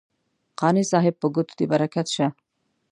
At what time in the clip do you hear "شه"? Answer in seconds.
2.15-2.27